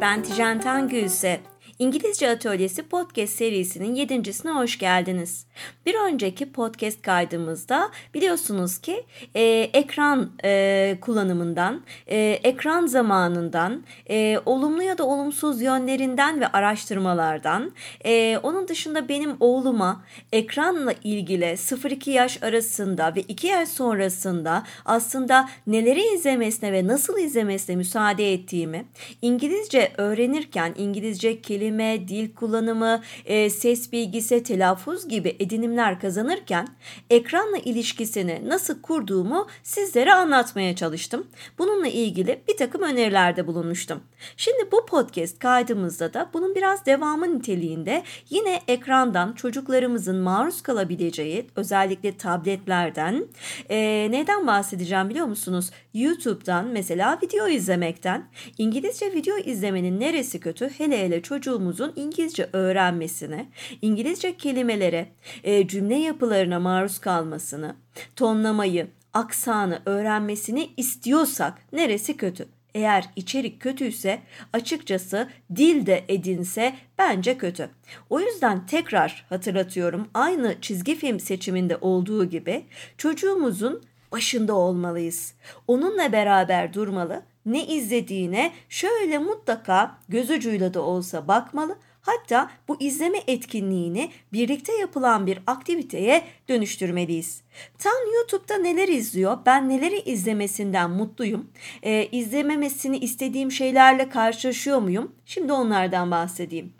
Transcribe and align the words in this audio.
Ben 0.00 0.22
Tijen 0.22 0.60
Tangülse. 0.60 1.40
İngilizce 1.78 2.30
Atölyesi 2.30 2.82
podcast 2.82 3.32
serisinin 3.32 3.94
yedincisine 3.94 4.52
hoş 4.52 4.78
geldiniz. 4.78 5.46
Bir 5.86 5.94
önceki 5.94 6.52
podcast 6.52 7.02
kaydımızda 7.02 7.90
biliyorsunuz 8.14 8.78
ki 8.78 9.04
e, 9.34 9.70
ekran 9.72 10.30
e, 10.44 10.98
kullanımından, 11.00 11.82
e, 12.06 12.40
ekran 12.44 12.86
zamanından, 12.86 13.84
e, 14.10 14.38
olumlu 14.46 14.82
ya 14.82 14.98
da 14.98 15.04
olumsuz 15.04 15.62
yönlerinden 15.62 16.40
ve 16.40 16.46
araştırmalardan, 16.46 17.72
e, 18.04 18.38
onun 18.42 18.68
dışında 18.68 19.08
benim 19.08 19.36
oğluma 19.40 20.04
ekranla 20.32 20.94
ilgili 21.04 21.56
0-2 21.56 22.10
yaş 22.10 22.42
arasında 22.42 23.14
ve 23.16 23.20
2 23.20 23.46
yaş 23.46 23.68
sonrasında 23.68 24.62
aslında 24.84 25.48
neleri 25.66 26.14
izlemesine 26.14 26.72
ve 26.72 26.86
nasıl 26.86 27.18
izlemesine 27.18 27.76
müsaade 27.76 28.32
ettiğimi, 28.32 28.84
İngilizce 29.22 29.92
öğrenirken 29.96 30.74
İngilizce 30.78 31.42
kelime, 31.42 31.67
dil 32.08 32.34
kullanımı, 32.34 33.02
e, 33.24 33.50
ses 33.50 33.92
bilgisi, 33.92 34.42
telaffuz 34.42 35.08
gibi 35.08 35.36
edinimler 35.40 36.00
kazanırken 36.00 36.68
ekranla 37.10 37.56
ilişkisini 37.58 38.42
nasıl 38.46 38.82
kurduğumu 38.82 39.46
sizlere 39.62 40.12
anlatmaya 40.14 40.76
çalıştım. 40.76 41.26
Bununla 41.58 41.88
ilgili 41.88 42.42
bir 42.48 42.56
takım 42.56 42.82
önerilerde 42.82 43.46
bulunmuştum. 43.46 44.00
Şimdi 44.36 44.72
bu 44.72 44.86
podcast 44.86 45.38
kaydımızda 45.38 46.14
da 46.14 46.30
bunun 46.34 46.54
biraz 46.54 46.86
devamı 46.86 47.38
niteliğinde 47.38 48.02
yine 48.30 48.60
ekrandan 48.68 49.32
çocuklarımızın 49.32 50.16
maruz 50.16 50.62
kalabileceği 50.62 51.46
özellikle 51.56 52.16
tabletlerden 52.16 53.26
e, 53.70 54.08
neden 54.10 54.46
bahsedeceğim 54.46 55.10
biliyor 55.10 55.26
musunuz? 55.26 55.70
YouTube'dan 55.94 56.66
mesela 56.66 57.18
video 57.22 57.48
izlemekten. 57.48 58.28
İngilizce 58.58 59.12
video 59.12 59.36
izlemenin 59.38 60.00
neresi 60.00 60.40
kötü? 60.40 60.70
Hele 60.78 61.04
hele 61.04 61.22
çocuğumuzun 61.58 61.92
İngilizce 61.96 62.48
öğrenmesini, 62.52 63.48
İngilizce 63.82 64.36
kelimelere, 64.36 65.08
e, 65.44 65.68
cümle 65.68 65.94
yapılarına 65.94 66.60
maruz 66.60 66.98
kalmasını, 66.98 67.76
tonlamayı, 68.16 68.86
aksanı 69.12 69.82
öğrenmesini 69.86 70.70
istiyorsak 70.76 71.58
neresi 71.72 72.16
kötü? 72.16 72.48
Eğer 72.74 73.04
içerik 73.16 73.60
kötüyse 73.60 74.18
açıkçası 74.52 75.28
dil 75.56 75.86
de 75.86 76.04
edinse 76.08 76.74
bence 76.98 77.38
kötü. 77.38 77.70
O 78.10 78.20
yüzden 78.20 78.66
tekrar 78.66 79.26
hatırlatıyorum 79.28 80.08
aynı 80.14 80.60
çizgi 80.60 80.94
film 80.94 81.20
seçiminde 81.20 81.76
olduğu 81.80 82.24
gibi 82.24 82.64
çocuğumuzun 82.98 83.82
başında 84.12 84.54
olmalıyız. 84.54 85.34
Onunla 85.66 86.12
beraber 86.12 86.72
durmalı, 86.72 87.22
ne 87.52 87.66
izlediğine 87.66 88.52
şöyle 88.68 89.18
mutlaka 89.18 89.98
göz 90.08 90.30
ucuyla 90.30 90.74
da 90.74 90.82
olsa 90.82 91.28
bakmalı 91.28 91.78
Hatta 92.08 92.50
bu 92.68 92.76
izleme 92.80 93.18
etkinliğini 93.26 94.10
birlikte 94.32 94.72
yapılan 94.72 95.26
bir 95.26 95.38
aktiviteye 95.46 96.24
dönüştürmeliyiz. 96.48 97.42
Tan 97.78 98.14
YouTube'da 98.14 98.56
neler 98.56 98.88
izliyor? 98.88 99.38
Ben 99.46 99.68
neleri 99.68 100.00
izlemesinden 100.00 100.90
mutluyum? 100.90 101.50
Ee, 101.82 102.08
izlememesini 102.12 102.98
istediğim 102.98 103.52
şeylerle 103.52 104.08
karşılaşıyor 104.08 104.78
muyum? 104.78 105.12
Şimdi 105.26 105.52
onlardan 105.52 106.10
bahsedeyim. 106.10 106.72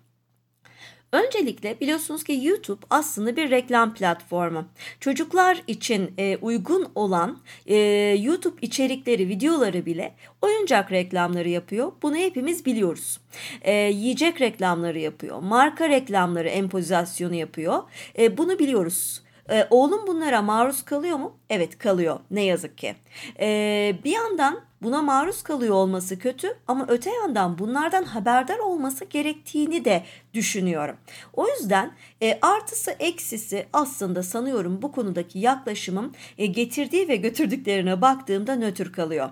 Öncelikle 1.12 1.80
biliyorsunuz 1.80 2.24
ki 2.24 2.40
YouTube 2.42 2.86
aslında 2.90 3.36
bir 3.36 3.50
reklam 3.50 3.94
platformu. 3.94 4.64
Çocuklar 5.00 5.62
için 5.66 6.14
e, 6.18 6.36
uygun 6.36 6.88
olan 6.94 7.38
e, 7.66 7.76
YouTube 8.20 8.56
içerikleri, 8.62 9.28
videoları 9.28 9.86
bile 9.86 10.14
oyuncak 10.42 10.92
reklamları 10.92 11.48
yapıyor. 11.48 11.92
Bunu 12.02 12.16
hepimiz 12.16 12.66
biliyoruz. 12.66 13.20
E, 13.62 13.72
yiyecek 13.72 14.40
reklamları 14.40 14.98
yapıyor, 14.98 15.38
marka 15.38 15.88
reklamları 15.88 16.48
empozisyonu 16.48 17.34
yapıyor. 17.34 17.82
E, 18.18 18.38
bunu 18.38 18.58
biliyoruz. 18.58 19.22
Ee, 19.50 19.66
oğlum 19.70 20.06
bunlara 20.06 20.42
maruz 20.42 20.84
kalıyor 20.84 21.16
mu? 21.16 21.36
Evet 21.50 21.78
kalıyor 21.78 22.20
ne 22.30 22.44
yazık 22.44 22.78
ki. 22.78 22.94
Ee, 23.40 23.96
bir 24.04 24.10
yandan 24.10 24.60
buna 24.82 25.02
maruz 25.02 25.42
kalıyor 25.42 25.74
olması 25.74 26.18
kötü 26.18 26.48
ama 26.66 26.86
öte 26.88 27.10
yandan 27.10 27.58
bunlardan 27.58 28.04
haberdar 28.04 28.58
olması 28.58 29.04
gerektiğini 29.04 29.84
de 29.84 30.02
düşünüyorum. 30.34 30.96
O 31.32 31.48
yüzden 31.48 31.92
e, 32.22 32.38
artısı 32.42 32.90
eksisi 32.90 33.66
aslında 33.72 34.22
sanıyorum 34.22 34.82
bu 34.82 34.92
konudaki 34.92 35.38
yaklaşımım 35.38 36.12
e, 36.38 36.46
getirdiği 36.46 37.08
ve 37.08 37.16
götürdüklerine 37.16 38.00
baktığımda 38.02 38.56
nötr 38.56 38.92
kalıyor. 38.92 39.30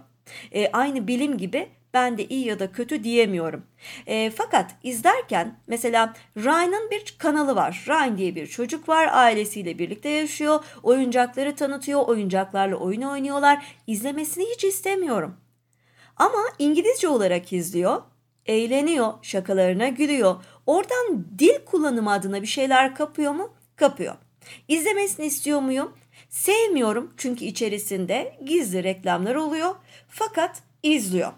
E, 0.52 0.72
aynı 0.72 1.08
bilim 1.08 1.38
gibi 1.38 1.68
ben 1.96 2.18
de 2.18 2.26
iyi 2.28 2.46
ya 2.46 2.58
da 2.58 2.72
kötü 2.72 3.04
diyemiyorum. 3.04 3.66
E, 4.06 4.30
fakat 4.30 4.74
izlerken 4.82 5.58
mesela 5.66 6.14
Ryan'ın 6.36 6.90
bir 6.90 7.14
kanalı 7.18 7.56
var. 7.56 7.84
Ryan 7.88 8.18
diye 8.18 8.34
bir 8.34 8.46
çocuk 8.46 8.88
var. 8.88 9.08
Ailesiyle 9.12 9.78
birlikte 9.78 10.08
yaşıyor. 10.08 10.64
Oyuncakları 10.82 11.56
tanıtıyor. 11.56 12.08
Oyuncaklarla 12.08 12.76
oyun 12.76 13.02
oynuyorlar. 13.02 13.66
İzlemesini 13.86 14.44
hiç 14.54 14.64
istemiyorum. 14.64 15.36
Ama 16.16 16.38
İngilizce 16.58 17.08
olarak 17.08 17.52
izliyor. 17.52 18.02
Eğleniyor. 18.46 19.12
Şakalarına 19.22 19.88
gülüyor. 19.88 20.36
Oradan 20.66 21.26
dil 21.38 21.64
kullanımı 21.66 22.12
adına 22.12 22.42
bir 22.42 22.46
şeyler 22.46 22.94
kapıyor 22.94 23.32
mu? 23.32 23.54
Kapıyor. 23.76 24.14
İzlemesini 24.68 25.26
istiyor 25.26 25.60
muyum? 25.60 25.92
Sevmiyorum 26.28 27.14
çünkü 27.16 27.44
içerisinde 27.44 28.38
gizli 28.44 28.84
reklamlar 28.84 29.34
oluyor. 29.34 29.74
Fakat 30.08 30.62
izliyor. 30.82 31.32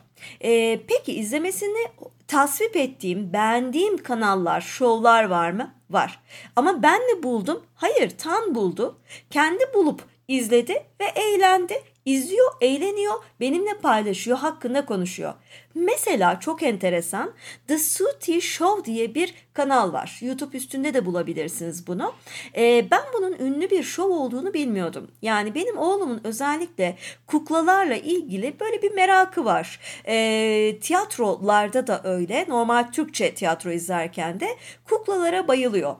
Ee, 0.44 0.80
peki 0.88 1.14
izlemesini 1.14 1.88
tasvip 2.28 2.76
ettiğim, 2.76 3.32
beğendiğim 3.32 3.96
kanallar, 3.98 4.60
şovlar 4.60 5.24
var 5.24 5.50
mı? 5.50 5.74
Var. 5.90 6.20
Ama 6.56 6.82
ben 6.82 7.06
mi 7.06 7.22
buldum? 7.22 7.62
Hayır, 7.74 8.10
Tan 8.18 8.54
buldu. 8.54 8.98
Kendi 9.30 9.64
bulup 9.74 10.02
izledi 10.28 10.72
ve 11.00 11.04
eğlendi 11.04 11.82
izliyor, 12.08 12.52
eğleniyor, 12.60 13.14
benimle 13.40 13.74
paylaşıyor, 13.74 14.38
hakkında 14.38 14.86
konuşuyor. 14.86 15.34
Mesela 15.74 16.40
çok 16.40 16.62
enteresan 16.62 17.32
The 17.66 17.78
Sooty 17.78 18.38
Show 18.38 18.84
diye 18.84 19.14
bir 19.14 19.34
kanal 19.52 19.92
var. 19.92 20.18
YouTube 20.22 20.56
üstünde 20.56 20.94
de 20.94 21.06
bulabilirsiniz 21.06 21.86
bunu. 21.86 22.12
Ee, 22.56 22.86
ben 22.90 23.02
bunun 23.14 23.32
ünlü 23.32 23.70
bir 23.70 23.82
show 23.82 24.14
olduğunu 24.14 24.54
bilmiyordum. 24.54 25.10
Yani 25.22 25.54
benim 25.54 25.78
oğlumun 25.78 26.20
özellikle 26.24 26.96
kuklalarla 27.26 27.96
ilgili 27.96 28.60
böyle 28.60 28.82
bir 28.82 28.92
merakı 28.94 29.44
var. 29.44 29.80
Ee, 30.06 30.78
tiyatrolarda 30.80 31.86
da 31.86 32.00
öyle. 32.04 32.44
Normal 32.48 32.92
Türkçe 32.92 33.34
tiyatro 33.34 33.70
izlerken 33.70 34.40
de 34.40 34.48
kuklalara 34.84 35.48
bayılıyor. 35.48 35.96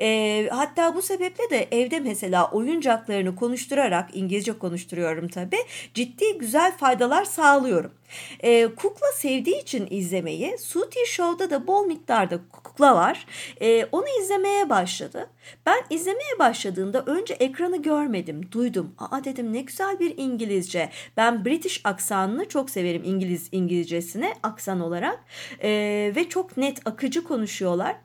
E, 0.00 0.48
hatta 0.52 0.94
bu 0.94 1.02
sebeple 1.02 1.50
de 1.50 1.68
evde 1.70 2.00
mesela 2.00 2.50
oyuncaklarını 2.50 3.36
konuşturarak 3.36 4.16
İngilizce 4.16 4.58
konuşturuyorum 4.58 5.28
tabii 5.28 5.58
ciddi 5.94 6.38
güzel 6.38 6.76
faydalar 6.76 7.24
sağlıyorum. 7.24 7.92
E, 8.40 8.68
kukla 8.76 9.06
sevdiği 9.14 9.62
için 9.62 9.86
izlemeyi 9.90 10.58
Suti 10.58 11.06
Show'da 11.06 11.50
da 11.50 11.66
bol 11.66 11.86
miktarda 11.86 12.40
kukla 12.52 12.94
var. 12.94 13.26
E, 13.60 13.84
onu 13.84 14.04
izlemeye 14.22 14.70
başladı. 14.70 15.30
Ben 15.66 15.84
izlemeye 15.90 16.38
başladığımda 16.38 17.02
önce 17.06 17.34
ekranı 17.34 17.82
görmedim, 17.82 18.48
duydum. 18.52 18.94
Aa 18.98 19.24
dedim 19.24 19.52
ne 19.52 19.60
güzel 19.60 19.98
bir 19.98 20.14
İngilizce. 20.16 20.90
Ben 21.16 21.44
British 21.44 21.80
aksanını 21.84 22.48
çok 22.48 22.70
severim 22.70 23.02
İngiliz 23.04 23.48
İngilizcesine 23.52 24.34
aksan 24.42 24.80
olarak. 24.80 25.24
E, 25.62 25.70
ve 26.16 26.28
çok 26.28 26.56
net 26.56 26.86
akıcı 26.86 27.24
konuşuyorlar. 27.24 27.96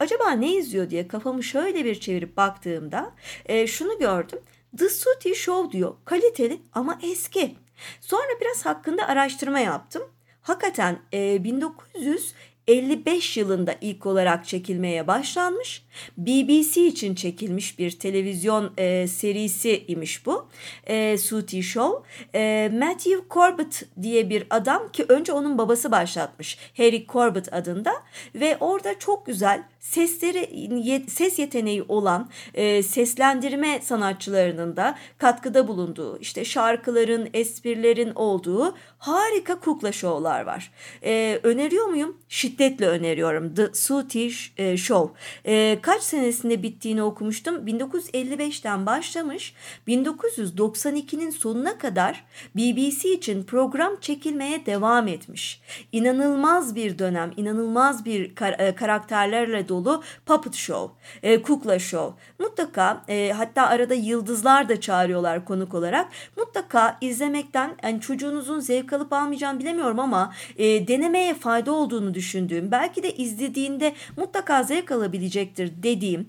Acaba 0.00 0.30
ne 0.30 0.54
izliyor 0.54 0.90
diye 0.90 1.08
kafamı 1.08 1.42
şöyle 1.42 1.84
bir 1.84 2.00
çevirip 2.00 2.36
baktığımda 2.36 3.14
e, 3.46 3.66
şunu 3.66 3.98
gördüm. 3.98 4.38
The 4.78 4.88
Sooty 4.88 5.32
Show 5.32 5.72
diyor. 5.72 5.94
Kaliteli 6.04 6.60
ama 6.72 6.98
eski. 7.02 7.56
Sonra 8.00 8.40
biraz 8.40 8.66
hakkında 8.66 9.08
araştırma 9.08 9.58
yaptım. 9.58 10.02
Hakikaten 10.42 10.98
e, 11.12 11.44
1900 11.44 12.34
55 12.68 13.36
yılında 13.36 13.74
ilk 13.80 14.06
olarak 14.06 14.46
çekilmeye 14.46 15.06
başlanmış. 15.06 15.86
BBC 16.16 16.86
için 16.86 17.14
çekilmiş 17.14 17.78
bir 17.78 17.90
televizyon 17.90 18.72
e, 18.78 19.08
serisi 19.08 19.84
imiş 19.88 20.26
bu. 20.26 20.48
E, 20.86 21.18
Sooty 21.18 21.60
Show. 21.60 22.08
E, 22.34 22.70
Matthew 22.74 23.20
Corbett 23.30 23.82
diye 24.02 24.30
bir 24.30 24.46
adam 24.50 24.92
ki 24.92 25.04
önce 25.08 25.32
onun 25.32 25.58
babası 25.58 25.90
başlatmış. 25.90 26.58
Harry 26.76 27.06
Corbett 27.06 27.52
adında 27.52 27.92
ve 28.34 28.56
orada 28.60 28.98
çok 28.98 29.26
güzel 29.26 29.62
sesleri 29.90 31.10
ses 31.10 31.38
yeteneği 31.38 31.84
olan 31.88 32.30
e, 32.54 32.82
seslendirme 32.82 33.80
sanatçılarının 33.82 34.76
da 34.76 34.98
katkıda 35.18 35.68
bulunduğu 35.68 36.18
işte 36.18 36.44
şarkıların, 36.44 37.28
esprilerin 37.34 38.12
olduğu 38.14 38.74
harika 38.98 39.60
kukla 39.60 39.92
şovlar 39.92 40.44
var. 40.44 40.70
E, 41.04 41.40
öneriyor 41.42 41.86
muyum? 41.86 42.16
Şiddetle 42.28 42.86
öneriyorum. 42.86 43.54
The 43.54 43.68
Sooty 43.72 44.28
e, 44.56 44.76
Show. 44.76 45.20
E, 45.44 45.78
kaç 45.82 46.02
senesinde 46.02 46.62
bittiğini 46.62 47.02
okumuştum. 47.02 47.66
1955'ten 47.66 48.86
başlamış. 48.86 49.54
1992'nin 49.88 51.30
sonuna 51.30 51.78
kadar 51.78 52.24
BBC 52.56 53.12
için 53.12 53.42
program 53.42 53.96
çekilmeye 54.00 54.66
devam 54.66 55.08
etmiş. 55.08 55.60
İnanılmaz 55.92 56.76
bir 56.76 56.98
dönem, 56.98 57.30
inanılmaz 57.36 58.04
bir 58.04 58.34
kar 58.34 58.56
e, 58.58 58.74
karakterlerle 58.74 59.68
dolu 59.68 59.77
puppet 60.26 60.54
show, 60.54 60.94
e, 61.22 61.42
kukla 61.42 61.78
show. 61.78 62.22
Mutlaka 62.38 63.04
e, 63.08 63.32
hatta 63.36 63.66
arada 63.66 63.94
yıldızlar 63.94 64.68
da 64.68 64.80
çağırıyorlar 64.80 65.44
konuk 65.44 65.74
olarak. 65.74 66.08
Mutlaka 66.36 66.98
izlemekten 67.00 67.76
yani 67.82 68.00
çocuğunuzun 68.00 68.60
zevk 68.60 68.92
alıp 68.92 69.12
almayacağını 69.12 69.58
bilemiyorum 69.58 69.98
ama 70.00 70.34
e, 70.56 70.88
denemeye 70.88 71.34
fayda 71.34 71.72
olduğunu 71.72 72.14
düşündüğüm, 72.14 72.70
belki 72.70 73.02
de 73.02 73.14
izlediğinde 73.14 73.94
mutlaka 74.16 74.62
zevk 74.62 74.92
alabilecektir 74.92 75.72
dediğim 75.82 76.28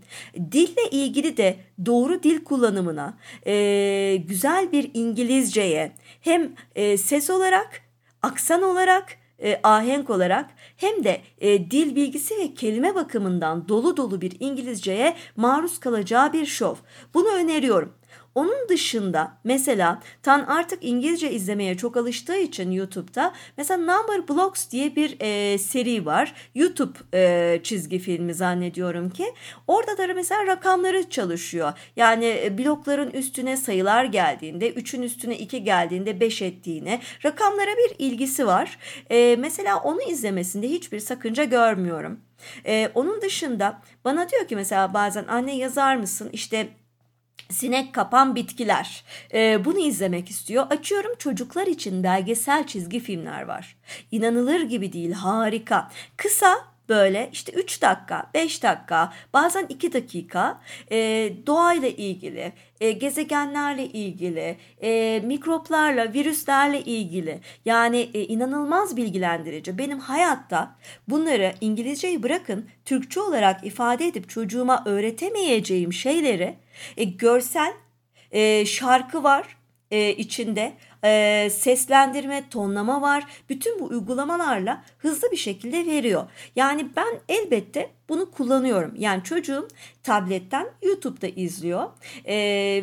dille 0.51 0.89
ilgili 0.91 1.37
de 1.37 1.55
doğru 1.85 2.23
dil 2.23 2.43
kullanımına, 2.43 3.17
e, 3.47 4.15
güzel 4.27 4.71
bir 4.71 4.91
İngilizceye 4.93 5.91
hem 6.21 6.51
e, 6.75 6.97
ses 6.97 7.29
olarak, 7.29 7.81
aksan 8.21 8.61
olarak 8.61 9.18
e, 9.43 9.59
ahenk 9.63 10.09
olarak 10.09 10.49
hem 10.77 11.03
de 11.03 11.21
e, 11.41 11.71
dil 11.71 11.95
bilgisi 11.95 12.37
ve 12.37 12.53
kelime 12.53 12.95
bakımından 12.95 13.67
dolu 13.67 13.97
dolu 13.97 14.21
bir 14.21 14.37
İngilizceye 14.39 15.15
maruz 15.35 15.79
kalacağı 15.79 16.33
bir 16.33 16.45
şov. 16.45 16.75
Bunu 17.13 17.27
öneriyorum. 17.27 17.98
Onun 18.39 18.69
dışında 18.69 19.37
mesela 19.43 20.01
Tan 20.23 20.41
artık 20.41 20.79
İngilizce 20.83 21.31
izlemeye 21.31 21.77
çok 21.77 21.97
alıştığı 21.97 22.37
için 22.37 22.71
YouTube'da 22.71 23.33
mesela 23.57 23.77
Number 23.77 24.27
Blocks 24.27 24.69
diye 24.71 24.95
bir 24.95 25.17
e, 25.19 25.57
seri 25.57 26.05
var. 26.05 26.33
YouTube 26.55 26.97
e, 27.13 27.59
çizgi 27.63 27.99
filmi 27.99 28.33
zannediyorum 28.33 29.09
ki. 29.09 29.25
Orada 29.67 29.97
da 29.97 30.13
mesela 30.13 30.47
rakamları 30.47 31.09
çalışıyor. 31.09 31.73
Yani 31.95 32.41
e, 32.43 32.57
blokların 32.57 33.11
üstüne 33.11 33.57
sayılar 33.57 34.05
geldiğinde, 34.05 34.71
3'ün 34.73 35.01
üstüne 35.01 35.37
2 35.37 35.63
geldiğinde 35.63 36.19
5 36.19 36.41
ettiğine 36.41 37.01
rakamlara 37.25 37.71
bir 37.71 38.05
ilgisi 38.05 38.47
var. 38.47 38.77
E, 39.09 39.35
mesela 39.39 39.77
onu 39.77 40.01
izlemesinde 40.01 40.67
hiçbir 40.67 40.99
sakınca 40.99 41.43
görmüyorum. 41.43 42.19
Ee, 42.65 42.91
onun 42.95 43.21
dışında 43.21 43.81
bana 44.05 44.29
diyor 44.29 44.47
ki 44.47 44.55
mesela 44.55 44.93
bazen 44.93 45.25
anne 45.27 45.57
yazar 45.57 45.95
mısın 45.95 46.29
işte 46.33 46.69
Sinek 47.49 47.93
kapan 47.93 48.35
bitkiler. 48.35 49.03
Ee, 49.33 49.65
bunu 49.65 49.79
izlemek 49.79 50.29
istiyor. 50.29 50.67
Açıyorum 50.69 51.11
çocuklar 51.19 51.67
için 51.67 52.03
belgesel 52.03 52.67
çizgi 52.67 52.99
filmler 52.99 53.41
var. 53.41 53.77
İnanılır 54.11 54.61
gibi 54.61 54.93
değil 54.93 55.11
harika. 55.11 55.91
Kısa 56.17 56.55
böyle 56.89 57.29
işte 57.33 57.51
3 57.51 57.81
dakika, 57.81 58.29
5 58.33 58.63
dakika, 58.63 59.13
bazen 59.33 59.65
2 59.69 59.93
dakika 59.93 60.61
e, 60.91 60.97
doğayla 61.47 61.87
ilgili, 61.87 62.53
e, 62.81 62.91
gezegenlerle 62.91 63.85
ilgili, 63.85 64.57
e, 64.81 65.21
mikroplarla, 65.25 66.13
virüslerle 66.13 66.81
ilgili 66.81 67.39
yani 67.65 68.09
e, 68.13 68.23
inanılmaz 68.23 68.97
bilgilendirici. 68.97 69.77
Benim 69.77 69.99
hayatta 69.99 70.75
bunları 71.07 71.53
İngilizceyi 71.61 72.23
bırakın 72.23 72.69
Türkçe 72.85 73.19
olarak 73.19 73.65
ifade 73.65 74.07
edip 74.07 74.29
çocuğuma 74.29 74.83
öğretemeyeceğim 74.85 75.93
şeyleri 75.93 76.55
e, 76.97 77.03
görsel 77.03 77.73
e, 78.31 78.65
şarkı 78.65 79.23
var 79.23 79.57
e, 79.91 80.09
içinde 80.09 80.73
e, 81.03 81.49
seslendirme, 81.51 82.49
tonlama 82.49 83.01
var. 83.01 83.23
Bütün 83.49 83.79
bu 83.79 83.85
uygulamalarla 83.85 84.83
hızlı 84.97 85.31
bir 85.31 85.37
şekilde 85.37 85.85
veriyor. 85.85 86.29
Yani 86.55 86.87
ben 86.95 87.19
elbette 87.29 87.89
bunu 88.09 88.31
kullanıyorum. 88.31 88.93
Yani 88.97 89.23
çocuğum 89.23 89.67
tabletten 90.03 90.67
YouTube'da 90.81 91.27
izliyor 91.27 91.89
e, 92.25 92.35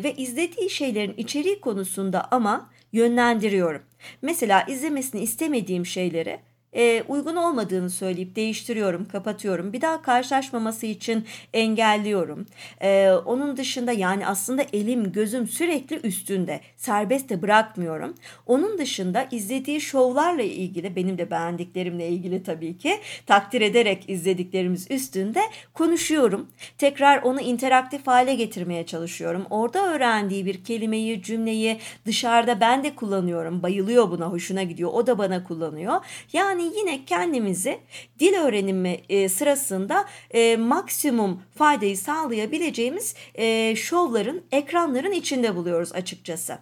ve 0.03 0.13
izlediği 0.17 0.69
şeylerin 0.69 1.13
içeriği 1.17 1.61
konusunda 1.61 2.27
ama 2.31 2.69
yönlendiriyorum. 2.91 3.81
Mesela 4.21 4.63
izlemesini 4.63 5.21
istemediğim 5.21 5.85
şeyleri 5.85 6.39
e, 6.73 7.03
uygun 7.07 7.35
olmadığını 7.35 7.89
söyleyip 7.89 8.35
değiştiriyorum, 8.35 9.07
kapatıyorum. 9.07 9.73
Bir 9.73 9.81
daha 9.81 10.01
karşılaşmaması 10.01 10.85
için 10.85 11.25
engelliyorum. 11.53 12.45
E, 12.81 13.11
onun 13.11 13.57
dışında 13.57 13.91
yani 13.91 14.27
aslında 14.27 14.65
elim, 14.73 15.11
gözüm 15.11 15.47
sürekli 15.47 15.99
üstünde. 16.03 16.59
Serbest 16.75 17.29
de 17.29 17.41
bırakmıyorum. 17.41 18.15
Onun 18.45 18.77
dışında 18.77 19.27
izlediği 19.31 19.81
şovlarla 19.81 20.43
ilgili, 20.43 20.95
benim 20.95 21.17
de 21.17 21.31
beğendiklerimle 21.31 22.09
ilgili 22.09 22.43
tabii 22.43 22.77
ki 22.77 22.99
takdir 23.25 23.61
ederek 23.61 24.03
izlediklerimiz 24.07 24.91
üstünde 24.91 25.41
konuşuyorum. 25.73 26.47
Tekrar 26.77 27.21
onu 27.21 27.41
interaktif 27.41 28.07
hale 28.07 28.35
getirmeye 28.35 28.85
çalışıyorum. 28.85 29.45
Orada 29.49 29.93
öğrendiği 29.93 30.45
bir 30.45 30.63
kelimeyi, 30.63 31.23
cümleyi 31.23 31.79
dışarıda 32.05 32.59
ben 32.59 32.83
de 32.83 32.95
kullanıyorum. 32.95 33.63
Bayılıyor 33.63 34.11
buna, 34.11 34.25
hoşuna 34.25 34.63
gidiyor. 34.63 34.89
O 34.93 35.07
da 35.07 35.17
bana 35.17 35.43
kullanıyor. 35.43 35.93
Yani 36.33 36.56
yine 36.63 37.05
kendimizi 37.05 37.79
dil 38.19 38.33
öğrenimi 38.33 38.99
e, 39.09 39.29
sırasında 39.29 40.05
e, 40.31 40.57
maksimum 40.57 41.41
faydayı 41.55 41.97
sağlayabileceğimiz 41.97 43.15
e, 43.35 43.75
şovların, 43.75 44.43
ekranların 44.51 45.11
içinde 45.11 45.55
buluyoruz 45.55 45.93
açıkçası. 45.93 46.57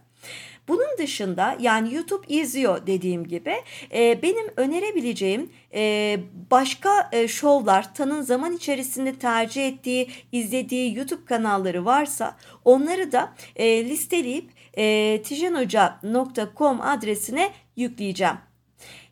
Bunun 0.67 0.97
dışında 0.97 1.57
yani 1.59 1.93
YouTube 1.93 2.27
izliyor 2.27 2.87
dediğim 2.87 3.27
gibi 3.27 3.55
e, 3.93 4.21
benim 4.21 4.47
önerebileceğim 4.57 5.49
e, 5.73 6.17
başka 6.51 7.09
e, 7.11 7.27
şovlar 7.27 7.93
Tan'ın 7.93 8.21
zaman 8.21 8.53
içerisinde 8.53 9.15
tercih 9.15 9.67
ettiği, 9.67 10.09
izlediği 10.31 10.97
YouTube 10.97 11.25
kanalları 11.25 11.85
varsa 11.85 12.37
onları 12.65 13.11
da 13.11 13.33
e, 13.55 13.85
listeleyip 13.85 14.49
e, 14.77 15.21
tijenhoca.com 15.21 16.81
adresine 16.81 17.51
yükleyeceğim. 17.75 18.35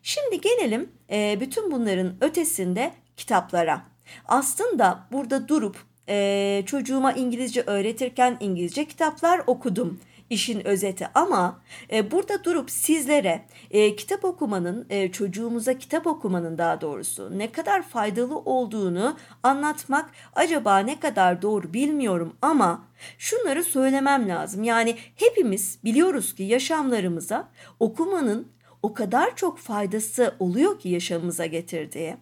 Şimdi 0.02 0.40
gelelim 0.40 0.92
e, 1.10 1.38
bütün 1.40 1.72
bunların 1.72 2.14
ötesinde 2.20 2.92
kitaplara. 3.16 3.82
Aslında 4.28 5.06
burada 5.12 5.48
durup 5.48 5.76
e, 6.08 6.62
çocuğuma 6.66 7.12
İngilizce 7.12 7.62
öğretirken 7.62 8.36
İngilizce 8.40 8.84
kitaplar 8.84 9.42
okudum 9.46 10.00
işin 10.30 10.66
özeti 10.66 11.08
ama 11.14 11.60
e, 11.92 12.10
burada 12.10 12.44
durup 12.44 12.70
sizlere 12.70 13.44
e, 13.70 13.96
kitap 13.96 14.24
okumanın 14.24 14.86
e, 14.90 15.12
çocuğumuza 15.12 15.78
kitap 15.78 16.06
okumanın 16.06 16.58
daha 16.58 16.80
doğrusu 16.80 17.38
ne 17.38 17.52
kadar 17.52 17.82
faydalı 17.82 18.38
olduğunu 18.38 19.16
anlatmak 19.42 20.10
acaba 20.34 20.78
ne 20.78 21.00
kadar 21.00 21.42
doğru 21.42 21.72
bilmiyorum 21.72 22.36
ama 22.42 22.84
şunları 23.18 23.64
söylemem 23.64 24.28
lazım. 24.28 24.62
Yani 24.62 24.96
hepimiz 25.16 25.78
biliyoruz 25.84 26.34
ki 26.34 26.42
yaşamlarımıza 26.42 27.48
okumanın 27.80 28.48
o 28.84 28.94
kadar 28.94 29.36
çok 29.36 29.58
faydası 29.58 30.34
oluyor 30.38 30.78
ki 30.78 30.88
yaşamımıza 30.88 31.46
getirdiği. 31.46 32.16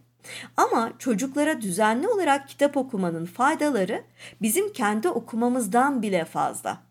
Ama 0.56 0.92
çocuklara 0.98 1.60
düzenli 1.60 2.08
olarak 2.08 2.48
kitap 2.48 2.76
okumanın 2.76 3.24
faydaları 3.24 4.04
bizim 4.42 4.72
kendi 4.72 5.08
okumamızdan 5.08 6.02
bile 6.02 6.24
fazla. 6.24 6.82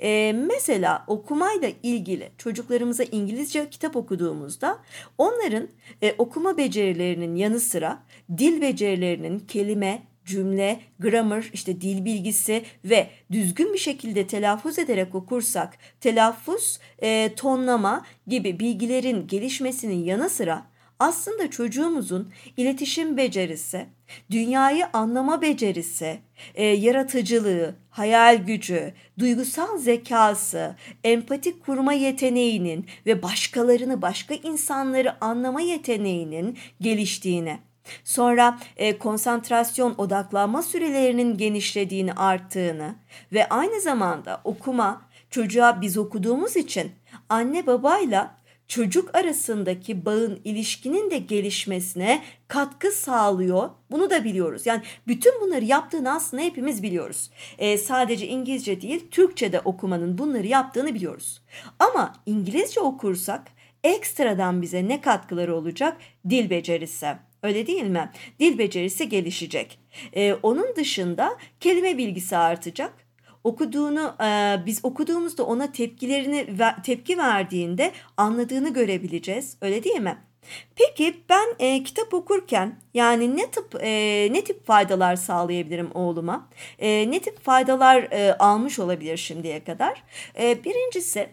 Ee, 0.00 0.34
mesela 0.46 1.04
okumayla 1.06 1.70
ilgili 1.82 2.30
çocuklarımıza 2.38 3.04
İngilizce 3.04 3.70
kitap 3.70 3.96
okuduğumuzda 3.96 4.78
onların 5.18 5.68
e, 6.02 6.14
okuma 6.18 6.56
becerilerinin 6.56 7.34
yanı 7.34 7.60
sıra 7.60 8.02
dil 8.38 8.60
becerilerinin 8.60 9.38
kelime, 9.38 10.02
cümle, 10.28 10.80
grammar, 11.00 11.50
işte 11.52 11.80
dil 11.80 12.04
bilgisi 12.04 12.64
ve 12.84 13.10
düzgün 13.32 13.72
bir 13.72 13.78
şekilde 13.78 14.26
telaffuz 14.26 14.78
ederek 14.78 15.14
okursak 15.14 15.78
telaffuz, 16.00 16.78
e, 17.02 17.34
tonlama 17.36 18.06
gibi 18.26 18.60
bilgilerin 18.60 19.26
gelişmesinin 19.26 20.04
yanı 20.04 20.30
sıra 20.30 20.66
aslında 20.98 21.50
çocuğumuzun 21.50 22.32
iletişim 22.56 23.16
becerisi, 23.16 23.86
dünyayı 24.30 24.86
anlama 24.92 25.42
becerisi, 25.42 26.18
e, 26.54 26.64
yaratıcılığı, 26.64 27.74
hayal 27.90 28.36
gücü, 28.36 28.94
duygusal 29.18 29.78
zekası, 29.78 30.76
empatik 31.04 31.64
kurma 31.64 31.92
yeteneğinin 31.92 32.86
ve 33.06 33.22
başkalarını, 33.22 34.02
başka 34.02 34.34
insanları 34.34 35.24
anlama 35.24 35.60
yeteneğinin 35.60 36.58
geliştiğini 36.80 37.58
Sonra 38.04 38.58
e, 38.76 38.98
konsantrasyon 38.98 39.94
odaklanma 39.98 40.62
sürelerinin 40.62 41.36
genişlediğini, 41.36 42.12
arttığını 42.12 42.94
ve 43.32 43.48
aynı 43.48 43.80
zamanda 43.80 44.40
okuma 44.44 45.02
çocuğa 45.30 45.80
biz 45.80 45.98
okuduğumuz 45.98 46.56
için 46.56 46.92
anne 47.28 47.66
babayla 47.66 48.38
çocuk 48.68 49.14
arasındaki 49.14 50.04
bağın, 50.04 50.40
ilişkinin 50.44 51.10
de 51.10 51.18
gelişmesine 51.18 52.22
katkı 52.48 52.90
sağlıyor. 52.90 53.70
Bunu 53.90 54.10
da 54.10 54.24
biliyoruz. 54.24 54.66
Yani 54.66 54.82
bütün 55.06 55.40
bunları 55.40 55.64
yaptığını 55.64 56.14
aslında 56.14 56.42
hepimiz 56.42 56.82
biliyoruz. 56.82 57.30
Ee, 57.58 57.78
sadece 57.78 58.26
İngilizce 58.26 58.80
değil, 58.80 59.10
Türkçe 59.10 59.52
de 59.52 59.60
okumanın 59.60 60.18
bunları 60.18 60.46
yaptığını 60.46 60.94
biliyoruz. 60.94 61.42
Ama 61.78 62.14
İngilizce 62.26 62.80
okursak 62.80 63.42
ekstradan 63.84 64.62
bize 64.62 64.88
ne 64.88 65.00
katkıları 65.00 65.56
olacak? 65.56 65.96
Dil 66.28 66.50
becerisi. 66.50 67.27
Öyle 67.42 67.66
değil 67.66 67.84
mi? 67.84 68.10
Dil 68.40 68.58
becerisi 68.58 69.08
gelişecek. 69.08 69.78
Ee, 70.12 70.34
onun 70.42 70.76
dışında 70.76 71.36
kelime 71.60 71.98
bilgisi 71.98 72.36
artacak 72.36 73.08
okuduğunu 73.44 74.14
e, 74.24 74.56
biz 74.66 74.84
okuduğumuzda 74.84 75.44
ona 75.44 75.72
tepkilerini 75.72 76.46
tepki 76.84 77.18
verdiğinde 77.18 77.92
anladığını 78.16 78.72
görebileceğiz. 78.72 79.56
Öyle 79.60 79.84
değil 79.84 80.00
mi? 80.00 80.18
Peki 80.76 81.14
ben 81.28 81.46
e, 81.58 81.82
kitap 81.82 82.14
okurken 82.14 82.80
yani 82.94 83.36
ne 83.36 83.50
tip 83.50 83.74
e, 83.80 84.28
ne 84.32 84.44
tip 84.44 84.66
faydalar 84.66 85.16
sağlayabilirim 85.16 85.90
oğluma? 85.94 86.48
E, 86.78 87.10
ne 87.10 87.20
tip 87.20 87.44
faydalar 87.44 88.02
e, 88.02 88.34
almış 88.38 88.78
olabilir 88.78 89.16
şimdiye 89.16 89.64
kadar? 89.64 90.04
E, 90.38 90.64
birincisi 90.64 91.28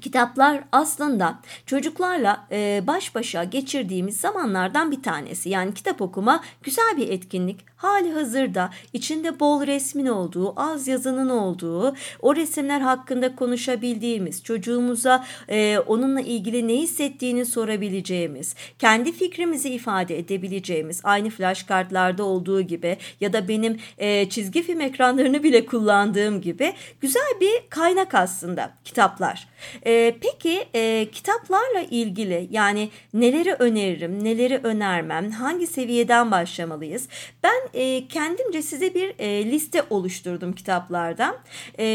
Kitaplar 0.00 0.64
aslında 0.72 1.38
çocuklarla 1.66 2.46
e, 2.50 2.82
baş 2.86 3.14
başa 3.14 3.44
geçirdiğimiz 3.44 4.20
zamanlardan 4.20 4.90
bir 4.90 5.02
tanesi. 5.02 5.48
Yani 5.48 5.74
kitap 5.74 6.02
okuma 6.02 6.40
güzel 6.62 6.96
bir 6.96 7.08
etkinlik. 7.08 7.73
Hali 7.84 8.12
hazırda 8.12 8.70
içinde 8.92 9.40
bol 9.40 9.66
resmin 9.66 10.06
olduğu, 10.06 10.60
az 10.60 10.88
yazının 10.88 11.28
olduğu, 11.28 11.94
o 12.20 12.36
resimler 12.36 12.80
hakkında 12.80 13.36
konuşabildiğimiz, 13.36 14.42
çocuğumuza 14.42 15.24
e, 15.48 15.78
onunla 15.78 16.20
ilgili 16.20 16.68
ne 16.68 16.72
hissettiğini 16.74 17.46
sorabileceğimiz, 17.46 18.54
kendi 18.78 19.12
fikrimizi 19.12 19.68
ifade 19.68 20.18
edebileceğimiz, 20.18 21.00
aynı 21.04 21.30
flash 21.30 21.62
kartlarda 21.62 22.24
olduğu 22.24 22.60
gibi 22.60 22.96
ya 23.20 23.32
da 23.32 23.48
benim 23.48 23.80
e, 23.98 24.28
çizgi 24.28 24.62
film 24.62 24.80
ekranlarını 24.80 25.42
bile 25.42 25.66
kullandığım 25.66 26.40
gibi 26.40 26.72
güzel 27.00 27.32
bir 27.40 27.70
kaynak 27.70 28.14
aslında 28.14 28.70
kitaplar. 28.84 29.48
E, 29.86 30.16
peki 30.20 30.64
e, 30.74 31.08
kitaplarla 31.12 31.80
ilgili 31.90 32.48
yani 32.50 32.88
neleri 33.14 33.52
öneririm, 33.52 34.24
neleri 34.24 34.60
önermem, 34.62 35.30
hangi 35.30 35.66
seviyeden 35.66 36.30
başlamalıyız? 36.30 37.08
Ben 37.42 37.73
e, 37.74 38.08
kendimce 38.08 38.62
size 38.62 38.94
bir 38.94 39.14
e, 39.18 39.50
liste 39.50 39.82
oluşturdum 39.90 40.52
kitaplardan. 40.52 41.36
E, 41.78 41.86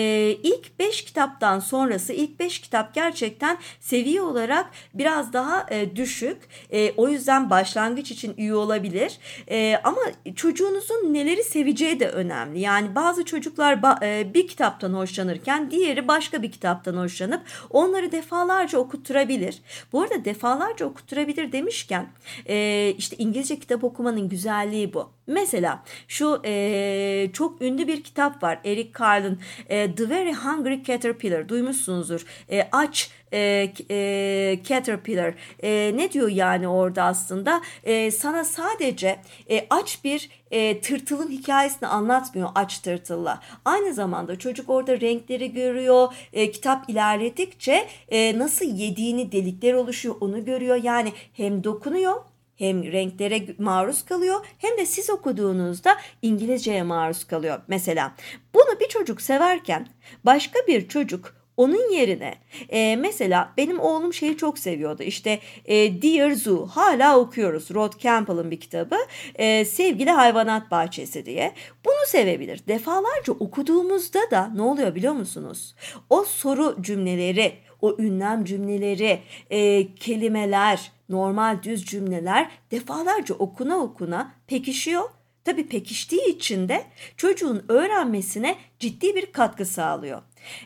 ilk 0.44 0.80
5 0.80 1.06
kitaptan 1.06 1.60
sonrası 1.60 2.14
ilk 2.14 2.40
5 2.40 2.60
kitap 2.60 2.94
gerçekten 2.94 3.58
seviye 3.80 4.22
olarak 4.22 4.70
biraz 4.94 5.34
daha 5.34 5.66
e, 5.72 5.96
düşük. 5.96 6.38
E, 6.72 6.92
o 6.98 7.10
yüzden 7.10 7.50
başlangıç 7.50 8.12
için 8.12 8.34
iyi 8.38 8.54
olabilir. 8.54 9.18
E, 9.50 9.82
ama 9.84 10.02
çocuğunuzun 10.36 11.14
neleri 11.14 11.44
seveceği 11.44 12.00
de 12.00 12.10
önemli. 12.10 12.60
Yani 12.60 12.96
bazı 12.96 13.26
çocuklar 13.26 13.80
e, 14.04 14.34
bir 14.34 14.48
kitaptan 14.48 14.94
hoşlanırken 14.94 15.72
diğeri 15.72 16.08
başka 16.08 16.42
bir 16.42 16.52
kitaptan 16.52 16.98
hoşlanıp 16.98 17.42
onları 17.70 18.12
defalarca 18.12 18.78
okutturabilir. 18.78 19.62
Bu 19.94 20.02
arada 20.02 20.26
defalarca 20.26 20.86
okutturabilir 20.86 21.52
demişken 21.52 22.08
e, 22.50 22.90
işte 22.98 23.16
İngilizce 23.18 23.60
kitap 23.60 23.84
okumanın 23.84 24.30
güzelliği 24.30 24.94
bu. 24.94 25.10
Mesela 25.28 25.69
şu 26.08 26.42
e, 26.46 27.30
çok 27.34 27.62
ünlü 27.62 27.88
bir 27.88 28.04
kitap 28.04 28.44
var 28.44 28.60
Eric 28.66 28.90
Carle'ın 29.00 29.40
e, 29.70 29.96
The 29.96 30.10
Very 30.10 30.34
Hungry 30.34 30.84
Caterpillar 30.84 31.50
duymuşsunuzdur. 31.50 32.26
E, 32.52 32.70
aç 32.72 33.12
e, 33.34 33.74
e, 33.92 34.60
Caterpillar 34.64 35.34
e, 35.64 35.92
ne 35.96 36.12
diyor 36.12 36.30
yani 36.30 36.68
orada 36.68 37.04
aslında 37.04 37.62
e, 37.84 38.12
sana 38.12 38.44
sadece 38.44 39.20
e, 39.50 39.68
aç 39.70 40.04
bir 40.04 40.30
e, 40.52 40.82
tırtılın 40.82 41.32
hikayesini 41.32 41.90
anlatmıyor 41.90 42.50
aç 42.56 42.80
tırtılla. 42.80 43.40
Aynı 43.66 43.94
zamanda 43.94 44.40
çocuk 44.40 44.70
orada 44.70 45.02
renkleri 45.02 45.54
görüyor. 45.54 46.14
E, 46.34 46.52
kitap 46.52 46.90
ilerledikçe 46.90 47.88
e, 48.10 48.40
nasıl 48.40 48.66
yediğini 48.66 49.32
delikler 49.32 49.74
oluşuyor 49.74 50.16
onu 50.22 50.46
görüyor. 50.46 50.76
Yani 50.84 51.14
hem 51.34 51.64
dokunuyor 51.64 52.16
hem 52.60 52.84
renklere 52.84 53.46
maruz 53.58 54.06
kalıyor 54.06 54.46
hem 54.58 54.78
de 54.78 54.86
siz 54.86 55.10
okuduğunuzda 55.10 55.98
İngilizceye 56.22 56.84
maruz 56.84 57.24
kalıyor. 57.24 57.62
Mesela 57.68 58.16
bunu 58.54 58.80
bir 58.80 58.88
çocuk 58.88 59.22
severken 59.22 59.88
başka 60.26 60.60
bir 60.68 60.88
çocuk 60.88 61.40
onun 61.60 61.92
yerine 61.92 62.36
e, 62.70 62.96
mesela 62.96 63.54
benim 63.58 63.80
oğlum 63.80 64.14
şeyi 64.14 64.38
çok 64.38 64.60
seviyordu. 64.60 65.04
İşte 65.04 65.40
e, 65.66 66.02
Dear 66.02 66.32
Zoo 66.32 66.66
hala 66.66 67.20
okuyoruz. 67.20 67.72
Rod 67.74 68.00
Campbell'ın 68.00 68.52
bir 68.52 68.60
kitabı. 68.60 68.96
E, 69.36 69.66
Sevgili 69.66 70.12
Hayvanat 70.12 70.72
Bahçesi 70.72 71.26
diye. 71.26 71.54
Bunu 71.86 72.08
sevebilir. 72.08 72.62
Defalarca 72.68 73.34
okuduğumuzda 73.34 74.20
da 74.32 74.52
ne 74.56 74.62
oluyor 74.62 74.96
biliyor 74.96 75.14
musunuz? 75.14 75.76
O 76.10 76.24
soru 76.24 76.78
cümleleri, 76.82 77.54
o 77.82 77.96
ünlem 78.00 78.46
cümleleri, 78.46 79.20
e, 79.50 79.88
kelimeler, 79.96 80.92
normal 81.10 81.64
düz 81.64 81.86
cümleler 81.86 82.52
defalarca 82.72 83.36
okuna 83.36 83.78
okuna 83.78 84.34
pekişiyor. 84.48 85.10
Tabii 85.44 85.68
pekiştiği 85.68 86.36
için 86.36 86.70
de 86.70 86.86
çocuğun 87.18 87.66
öğrenmesine 87.68 88.56
ciddi 88.80 89.16
bir 89.16 89.32
katkı 89.32 89.66
sağlıyor. 89.66 90.22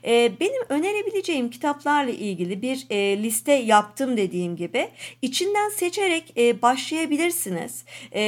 Ee, 0.06 0.32
benim 0.40 0.62
önerebileceğim 0.70 1.50
kitaplarla 1.50 2.12
ilgili 2.12 2.62
bir 2.62 2.86
e, 2.90 3.24
liste 3.24 3.54
yaptım 3.54 4.18
dediğim 4.18 4.56
gibi. 4.56 4.90
İçinden 5.22 5.70
seçerek 5.70 6.34
e, 6.38 6.62
başlayabilirsiniz. 6.62 7.86
E, 8.14 8.22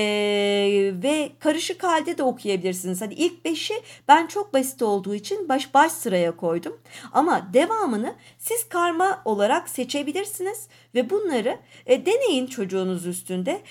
ve 1.04 1.30
karışık 1.40 1.84
halde 1.84 2.18
de 2.18 2.24
okuyabilirsiniz. 2.24 3.02
Hani 3.02 3.14
ilk 3.14 3.46
beşi 3.46 3.74
ben 4.08 4.28
çok 4.28 4.54
basit 4.54 4.82
olduğu 4.82 5.16
için 5.16 5.50
baş 5.50 5.74
baş 5.74 5.92
sıraya 5.92 6.36
koydum. 6.36 6.82
Ama 7.12 7.50
devamını 7.54 8.16
siz 8.38 8.70
karma 8.70 9.22
olarak 9.26 9.70
seçebilirsiniz. 9.70 10.68
Ve 10.96 11.10
bunları 11.10 11.60
deneyin 11.88 12.48
çocuğunuz 12.48 13.06
üstünde. 13.06 13.62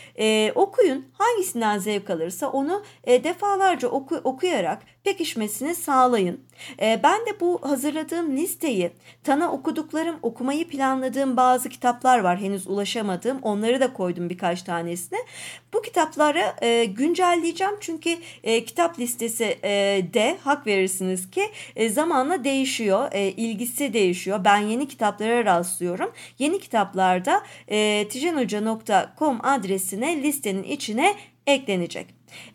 Okuyun. 0.55 1.05
Hangisinden 1.13 1.79
zevk 1.79 2.11
alırsa 2.11 2.51
onu 2.51 2.85
defalarca 3.07 3.89
oku, 3.89 4.21
okuyarak 4.25 4.83
pekişmesini 5.05 5.75
sağlayın. 5.75 6.41
Ben 6.81 7.27
de 7.27 7.41
bu 7.41 7.59
hazırladığım 7.63 8.37
listeyi 8.37 8.91
Tana 9.25 9.53
okuduklarım, 9.53 10.17
okumayı 10.23 10.69
planladığım 10.69 11.37
bazı 11.37 11.69
kitaplar 11.69 12.19
var. 12.19 12.41
Henüz 12.41 12.67
ulaşamadığım. 12.67 13.39
Onları 13.43 13.81
da 13.81 13.93
koydum 13.93 14.31
birkaç 14.31 14.63
tanesine. 14.63 15.19
Bu 15.73 15.83
kitapları 15.83 16.53
e, 16.63 16.85
güncelleyeceğim 16.85 17.75
çünkü 17.81 18.17
e, 18.45 18.65
kitap 18.65 18.99
listesi 18.99 19.59
e, 19.63 19.71
de 20.15 20.39
hak 20.45 20.67
verirsiniz 20.67 21.31
ki 21.31 21.51
e, 21.77 21.89
zamanla 21.89 22.45
değişiyor. 22.45 23.09
E, 23.13 23.29
ilgisi 23.29 23.93
değişiyor. 23.93 24.45
Ben 24.45 24.59
yeni 24.59 24.89
kitaplara 24.89 25.45
rastlıyorum. 25.45 26.13
Yeni 26.39 26.61
kitaplarda 26.61 27.43
e, 27.69 28.09
tijenhoca.com 28.09 29.39
adresine 29.43 30.23
listenin 30.23 30.63
içine 30.63 31.15
eklenecek. 31.47 32.07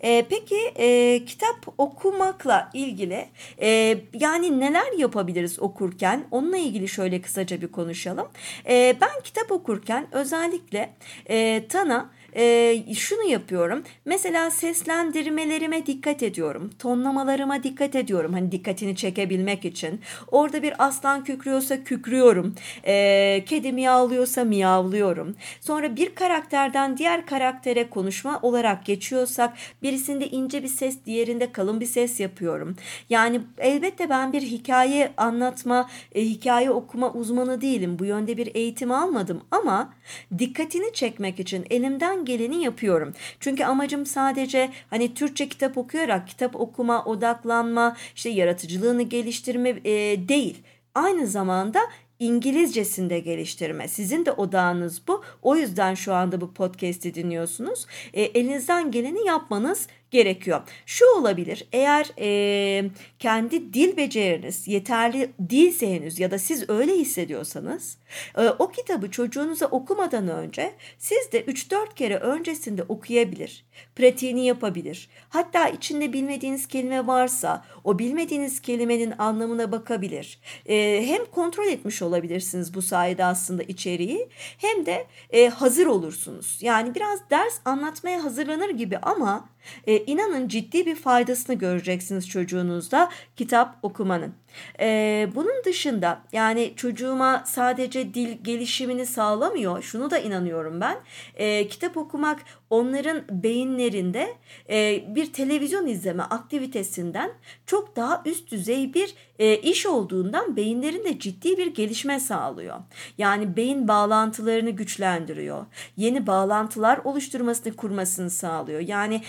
E, 0.03 0.25
peki 0.29 0.59
e, 0.75 1.19
kitap 1.25 1.67
okumakla 1.77 2.69
ilgili 2.73 3.25
e, 3.61 3.97
yani 4.13 4.59
neler 4.59 4.97
yapabiliriz 4.97 5.59
okurken 5.59 6.23
onunla 6.31 6.57
ilgili 6.57 6.87
şöyle 6.87 7.21
kısaca 7.21 7.61
bir 7.61 7.67
konuşalım. 7.67 8.27
E, 8.69 8.97
ben 9.01 9.21
kitap 9.23 9.51
okurken 9.51 10.07
özellikle 10.11 10.93
e, 11.29 11.67
Tana 11.67 12.09
e, 12.35 12.83
şunu 12.95 13.23
yapıyorum. 13.23 13.83
Mesela 14.05 14.51
seslendirmelerime 14.51 15.85
dikkat 15.85 16.23
ediyorum. 16.23 16.69
Tonlamalarıma 16.79 17.63
dikkat 17.63 17.95
ediyorum. 17.95 18.33
Hani 18.33 18.51
dikkatini 18.51 18.95
çekebilmek 18.95 19.65
için. 19.65 20.01
Orada 20.31 20.63
bir 20.63 20.73
aslan 20.87 21.23
kükrüyorsa 21.23 21.83
kükrüyorum. 21.83 22.55
E, 22.85 23.43
kedi 23.45 23.71
miyavlıyorsa 23.71 24.43
miyavlıyorum. 24.43 25.35
Sonra 25.61 25.95
bir 25.95 26.15
karakterden 26.15 26.97
diğer 26.97 27.25
karaktere 27.25 27.89
konuşma 27.89 28.39
olarak 28.41 28.85
geçiyorsak 28.85 29.53
birisinde 29.83 30.27
ince 30.27 30.63
bir 30.63 30.67
ses 30.67 31.05
diğerinde 31.05 31.51
kalın 31.51 31.79
bir 31.79 31.85
ses 31.85 32.19
yapıyorum. 32.19 32.75
Yani 33.09 33.41
elbette 33.57 34.09
ben 34.09 34.33
bir 34.33 34.41
hikaye 34.41 35.11
anlatma, 35.17 35.89
e, 36.15 36.21
hikaye 36.21 36.71
okuma 36.71 37.13
uzmanı 37.13 37.61
değilim. 37.61 37.99
Bu 37.99 38.05
yönde 38.05 38.37
bir 38.37 38.55
eğitim 38.55 38.91
almadım 38.91 39.41
ama 39.51 39.93
dikkatini 40.37 40.93
çekmek 40.93 41.39
için 41.39 41.65
elimden 41.69 42.18
geleni 42.25 42.63
yapıyorum. 42.63 43.13
Çünkü 43.39 43.63
amacım 43.63 44.05
sadece 44.05 44.69
hani 44.89 45.13
Türkçe 45.13 45.49
kitap 45.49 45.77
okuyarak 45.77 46.27
kitap 46.27 46.55
okuma, 46.55 47.05
odaklanma, 47.05 47.97
işte 48.15 48.29
yaratıcılığını 48.29 49.03
geliştirme 49.03 49.69
e, 49.69 50.27
değil. 50.29 50.57
Aynı 50.95 51.27
zamanda 51.27 51.79
İngilizcesini 52.19 53.09
de 53.09 53.19
geliştirme. 53.19 53.87
Sizin 53.87 54.25
de 54.25 54.31
odağınız 54.31 55.01
bu. 55.07 55.23
O 55.41 55.55
yüzden 55.55 55.93
şu 55.93 56.13
anda 56.13 56.41
bu 56.41 56.53
podcast'i 56.53 57.13
dinliyorsunuz. 57.13 57.85
E, 58.13 58.21
elinizden 58.21 58.91
geleni 58.91 59.25
yapmanız 59.25 59.87
gerekiyor. 60.11 60.61
Şu 60.85 61.05
olabilir 61.05 61.67
eğer 61.71 62.11
e, 62.19 62.89
kendi 63.19 63.73
dil 63.73 63.97
beceriniz 63.97 64.67
yeterli 64.67 65.31
değilse 65.39 65.93
henüz 65.93 66.19
ya 66.19 66.31
da 66.31 66.39
siz 66.39 66.69
öyle 66.69 66.93
hissediyorsanız 66.93 67.97
e, 68.37 68.49
o 68.49 68.71
kitabı 68.71 69.11
çocuğunuza 69.11 69.65
okumadan 69.65 70.27
önce 70.27 70.73
siz 70.97 71.31
de 71.31 71.41
3-4 71.41 71.93
kere 71.95 72.17
öncesinde 72.17 72.83
okuyabilir. 72.83 73.65
Pratiğini 73.95 74.45
yapabilir. 74.45 75.09
Hatta 75.29 75.69
içinde 75.69 76.13
bilmediğiniz 76.13 76.67
kelime 76.67 77.07
varsa 77.07 77.65
o 77.83 77.99
bilmediğiniz 77.99 78.61
kelimenin 78.61 79.13
anlamına 79.17 79.71
bakabilir. 79.71 80.39
E, 80.65 81.03
hem 81.07 81.25
kontrol 81.25 81.67
etmiş 81.67 82.01
olabilirsiniz 82.01 82.73
bu 82.73 82.81
sayede 82.81 83.25
aslında 83.25 83.63
içeriği 83.63 84.29
hem 84.57 84.85
de 84.85 85.07
e, 85.29 85.49
hazır 85.49 85.85
olursunuz. 85.85 86.57
Yani 86.61 86.95
biraz 86.95 87.29
ders 87.29 87.59
anlatmaya 87.65 88.23
hazırlanır 88.23 88.69
gibi 88.69 88.97
ama 88.97 89.49
e, 89.87 89.98
inanın 90.05 90.47
ciddi 90.47 90.85
bir 90.85 90.95
faydasını 90.95 91.55
göreceksiniz 91.55 92.29
çocuğunuzda 92.29 93.09
kitap 93.35 93.77
okumanın. 93.81 94.33
E, 94.79 95.27
bunun 95.35 95.63
dışında 95.65 96.21
yani 96.31 96.73
çocuğuma 96.75 97.43
sadece 97.45 98.13
dil 98.13 98.37
gelişimini 98.43 99.05
sağlamıyor. 99.05 99.81
Şunu 99.81 100.11
da 100.11 100.17
inanıyorum 100.17 100.81
ben. 100.81 100.97
E, 101.35 101.67
kitap 101.67 101.97
okumak 101.97 102.39
onların 102.69 103.21
beyinlerinde 103.29 104.35
e, 104.69 105.03
bir 105.15 105.33
televizyon 105.33 105.87
izleme 105.87 106.23
aktivitesinden 106.23 107.31
çok 107.65 107.95
daha 107.95 108.21
üst 108.25 108.51
düzey 108.51 108.93
bir 108.93 109.13
e, 109.39 109.57
iş 109.57 109.85
olduğundan 109.85 110.55
beyinlerinde 110.55 111.19
ciddi 111.19 111.57
bir 111.57 111.67
gelişme 111.67 112.19
sağlıyor. 112.19 112.75
Yani 113.17 113.57
beyin 113.57 113.87
bağlantılarını 113.87 114.69
güçlendiriyor. 114.69 115.65
Yeni 115.97 116.27
bağlantılar 116.27 116.97
oluşturmasını 117.03 117.75
kurmasını 117.75 118.29
sağlıyor. 118.29 118.79
Yani 118.79 119.21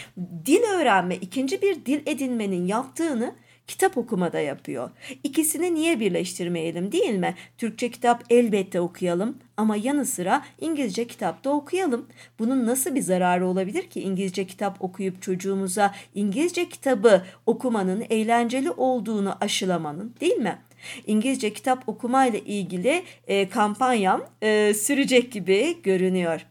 dil 0.46 0.62
öğrenme, 0.62 1.16
ikinci 1.16 1.62
bir 1.62 1.86
dil 1.86 2.02
edinmenin 2.06 2.66
yaptığını 2.66 3.34
kitap 3.70 3.98
okumada 3.98 4.40
yapıyor. 4.40 4.90
İkisini 5.24 5.74
niye 5.74 6.00
birleştirmeyelim 6.00 6.92
değil 6.92 7.14
mi? 7.14 7.34
Türkçe 7.58 7.90
kitap 7.90 8.24
elbette 8.30 8.80
okuyalım 8.80 9.38
ama 9.56 9.76
yanı 9.76 10.06
sıra 10.06 10.42
İngilizce 10.60 11.06
kitap 11.06 11.44
da 11.44 11.50
okuyalım. 11.50 12.06
Bunun 12.38 12.66
nasıl 12.66 12.94
bir 12.94 13.00
zararı 13.00 13.46
olabilir 13.46 13.82
ki 13.82 14.00
İngilizce 14.00 14.46
kitap 14.46 14.84
okuyup 14.84 15.22
çocuğumuza 15.22 15.94
İngilizce 16.14 16.68
kitabı 16.68 17.24
okumanın 17.46 18.04
eğlenceli 18.10 18.70
olduğunu 18.70 19.34
aşılamanın 19.40 20.14
değil 20.20 20.36
mi? 20.36 20.58
İngilizce 21.06 21.52
kitap 21.52 21.88
okumayla 21.88 22.38
ilgili 22.38 23.02
e, 23.26 23.48
kampanyam 23.48 24.24
e, 24.42 24.74
sürecek 24.74 25.32
gibi 25.32 25.82
görünüyor. 25.82 26.46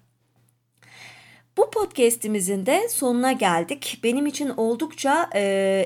Bu 1.60 1.72
podcast'imizin 1.72 2.66
de 2.66 2.90
sonuna 2.90 3.32
geldik. 3.32 4.00
Benim 4.04 4.26
için 4.26 4.50
oldukça 4.50 5.30
e, 5.36 5.42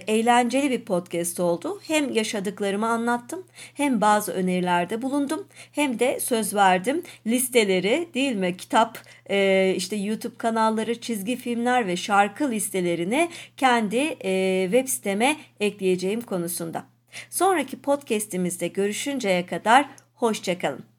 eğlenceli 0.08 0.70
bir 0.70 0.86
podcast 0.86 1.39
oldu. 1.39 1.80
Hem 1.88 2.13
yaşadıklarımı 2.13 2.88
anlattım, 2.88 3.44
hem 3.74 4.01
bazı 4.01 4.32
önerilerde 4.32 5.01
bulundum, 5.01 5.48
hem 5.72 6.00
de 6.00 6.20
söz 6.20 6.56
verdim 6.56 7.03
listeleri 7.27 8.10
değil 8.13 8.36
mi? 8.36 8.58
Kitap, 8.58 9.00
e, 9.30 9.74
işte 9.77 9.96
YouTube 9.96 10.38
kanalları, 10.38 11.01
çizgi 11.01 11.36
filmler 11.36 11.88
ve 11.88 11.98
şarkı 11.98 12.51
listelerini 12.51 13.30
kendi 13.58 14.18
e, 14.25 14.63
web 14.72 14.88
siteme 14.88 15.38
ekleyeceğim 15.60 16.22
konusunda. 16.22 16.86
Sonraki 17.30 17.82
podcast'imizde 17.82 18.68
görüşünceye 18.68 19.46
kadar 19.46 19.89
hoşçakalın. 20.15 20.92